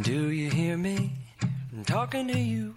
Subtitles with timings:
[0.00, 1.12] Do you hear me
[1.84, 2.74] talking to you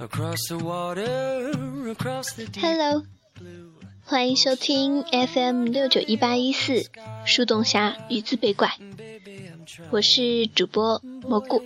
[0.00, 1.52] across the water,
[1.88, 3.04] across the deep Hello，
[4.04, 6.90] 欢迎收听 FM 六九一八一四
[7.24, 8.76] 树洞侠语字被怪，
[9.92, 11.62] 我是主播蘑菇。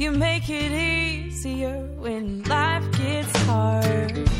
[0.00, 4.30] You make it easier when life gets hard.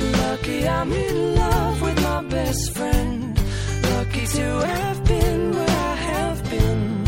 [0.00, 3.38] Lucky I'm in love with my best friend.
[3.90, 7.04] Lucky to have been where I have been.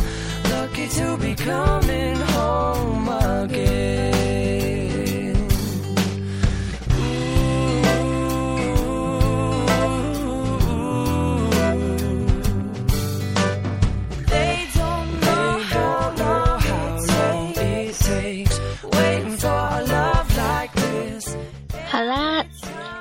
[0.50, 4.17] Lucky to be coming home again.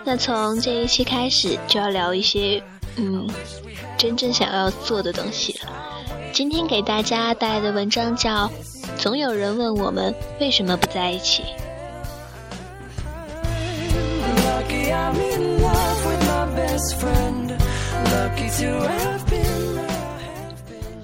[0.10, 2.64] 那从这一期开始就要聊一些
[2.96, 3.28] 嗯
[3.98, 5.70] 真正想要做的东西了。
[6.32, 8.48] 今天给大家带来的文章叫
[8.98, 11.44] 《总有人问我们为什么不在一起》。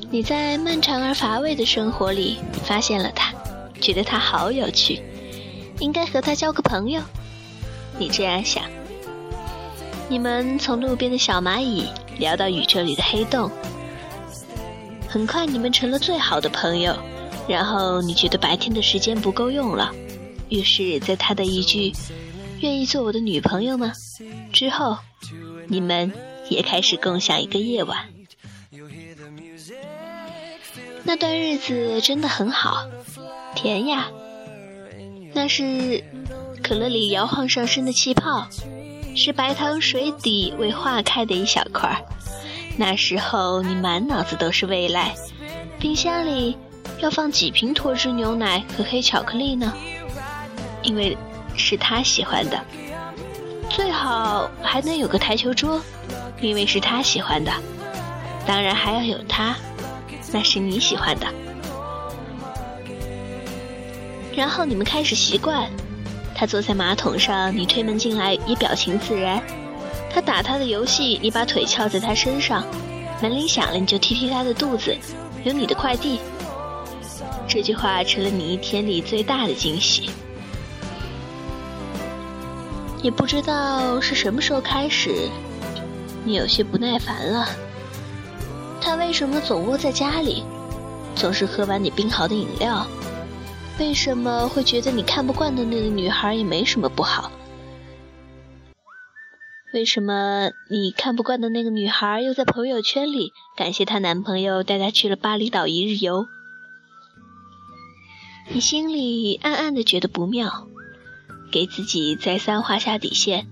[0.09, 3.33] 你在漫长而乏味的生活里发现了他，
[3.81, 5.03] 觉得他好有趣，
[5.79, 7.01] 应该和他交个朋友。
[7.97, 8.63] 你这样想。
[10.13, 11.87] 你们从路边的小蚂蚁
[12.19, 13.49] 聊到宇宙里的黑洞，
[15.07, 16.95] 很快你们成了最好的朋友。
[17.47, 19.91] 然后你觉得白天的时间不够用了，
[20.49, 21.91] 于是，在他的一句
[22.61, 23.91] “愿意做我的女朋友吗”
[24.53, 24.99] 之后，
[25.67, 26.13] 你们
[26.47, 27.97] 也开始共享一个夜晚。
[31.03, 32.87] 那段日子真的很好，
[33.55, 34.11] 甜呀。
[35.33, 36.03] 那是
[36.61, 38.47] 可乐里摇晃上升的气泡，
[39.15, 42.03] 是白糖水底未化开的一小块。
[42.75, 45.13] 那时候你满脑子都是未来，
[45.79, 46.57] 冰箱里
[46.99, 49.71] 要放几瓶脱脂牛奶和黑巧克力呢？
[50.81, 51.15] 因为
[51.55, 52.59] 是他喜欢的，
[53.69, 55.79] 最好还能有个台球桌，
[56.41, 57.51] 因为是他喜欢的。
[58.45, 59.55] 当然还要有他，
[60.31, 61.27] 那是你喜欢的。
[64.35, 65.69] 然后你们开始习惯，
[66.35, 69.39] 他坐在马桶上，你推门进来也表情自然；
[70.09, 72.63] 他打他的游戏，你把腿翘在他身上；
[73.21, 74.97] 门铃响了，你就踢踢他的肚子，
[75.43, 76.19] 有你的快递。
[77.47, 80.09] 这句话成了你一天里最大的惊喜。
[83.01, 85.29] 也不知道是什么时候开始，
[86.23, 87.47] 你有些不耐烦了。
[88.81, 90.43] 他为什么总窝在家里，
[91.15, 92.87] 总是喝完你冰好的饮料？
[93.79, 97.31] 为什么会觉得你看不惯的那个女孩也没什么不好？
[99.73, 106.27] 为什么你看不惯的那个女孩又在朋友圈里感谢她男朋友带她去了巴厘岛一日游？
[108.51, 110.67] 你心里暗暗的觉得不妙，
[111.51, 113.47] 给自己再三画下底线。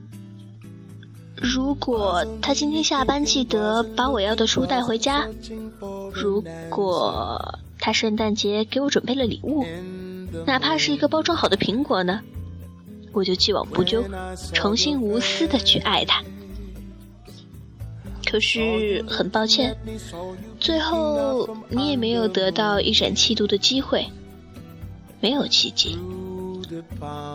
[1.35, 5.27] 如果他今天下班记得把我要的书带回家，
[6.13, 9.65] 如果他圣诞节给我准备了礼物，
[10.45, 12.21] 哪怕是一个包装好的苹果呢，
[13.11, 14.03] 我就既往不咎，
[14.53, 16.23] 重新无私的去爱他。
[18.25, 19.75] 可是很抱歉，
[20.59, 24.05] 最后你也没有得到一展气度的机会，
[25.19, 25.97] 没有奇迹。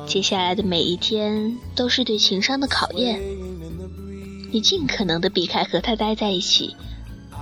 [0.06, 3.20] 接下来的每一天都是对情商的考验。
[4.50, 6.74] 你尽可能的避开和他待在一起，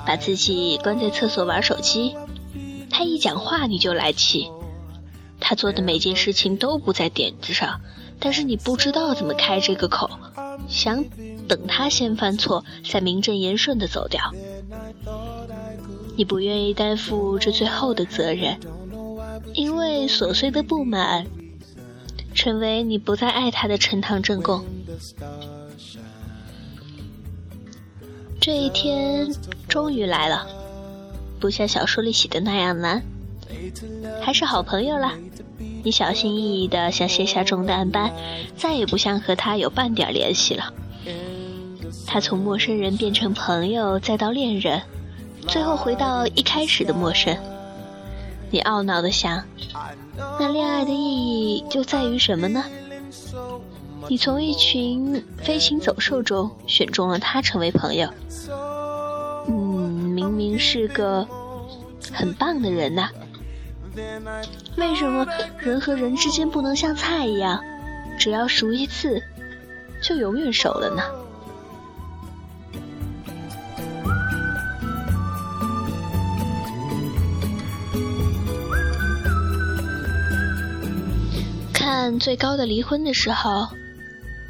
[0.04, 2.16] 把自己关在厕所玩手机。
[2.90, 4.48] 他一讲话你就来气，
[5.46, 7.82] 他做的每件事情都不在点子上，
[8.18, 10.08] 但是你不知道怎么开这个口，
[10.70, 11.04] 想
[11.46, 14.32] 等他先犯错，再名正言顺的走掉。
[16.16, 18.58] 你不愿意担负这最后的责任，
[19.52, 21.26] 因为琐碎的不满，
[22.34, 24.64] 成为你不再爱他的呈堂证供。
[28.40, 29.30] 这一天
[29.68, 30.46] 终于来了，
[31.38, 33.02] 不像小说里写的那样难，
[34.20, 35.12] 还是好朋友啦。
[35.82, 38.10] 你小心翼翼地想卸下重担般，
[38.56, 40.72] 再也不想和他有半点联系了。
[42.06, 44.80] 他从陌生人变成朋友，再到恋人，
[45.46, 47.36] 最后回到一开始的陌生。
[48.50, 49.42] 你懊恼地想，
[50.38, 52.64] 那恋爱的意义就在于什么呢？
[54.08, 58.08] 你从一群飞禽走兽中选中了他成为朋友，
[59.48, 61.26] 嗯，明明是个
[62.12, 63.08] 很棒的人呐、
[64.76, 65.26] 为什么
[65.58, 67.62] 人和人之间不能像菜一样，
[68.18, 69.22] 只要熟一次
[70.02, 71.02] 就永远熟了呢。
[81.72, 83.68] 看最高的离婚的时候，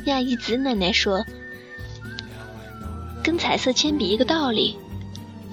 [0.07, 1.25] 亚一子奶奶说
[3.23, 4.79] ：“跟彩色铅笔一个道理，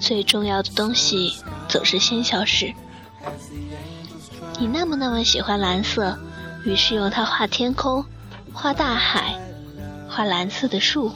[0.00, 1.32] 最重要的东西
[1.68, 2.72] 总是先消失。
[4.58, 6.18] 你那么那么喜欢蓝色，
[6.64, 8.04] 于是用它画天空，
[8.52, 9.40] 画大海，
[10.08, 11.12] 画蓝色的树，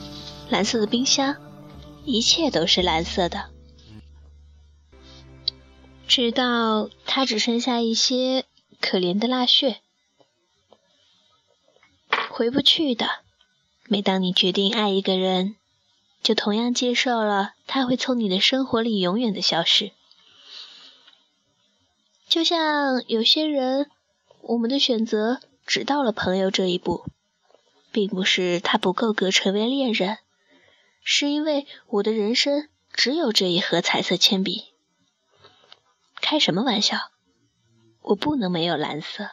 [0.48, 1.36] 蓝色的冰箱，
[2.04, 3.46] 一切都是蓝色的，
[6.08, 8.44] 直到它只剩下一些
[8.80, 9.78] 可怜的蜡屑。”
[12.30, 13.06] 回不去的。
[13.88, 15.54] 每当你决定爱一个人，
[16.22, 19.92] 就同样接受了他会从你的生活里永远的消失。
[22.36, 23.90] 就像有些人，
[24.42, 27.06] 我们的选择只到了朋友这一步，
[27.92, 30.18] 并不是他不够格成为恋人，
[31.02, 34.74] 是因为我的人生只有这一盒彩色铅笔。
[36.20, 36.98] 开什么玩笑？
[38.02, 39.30] 我不能没有蓝色。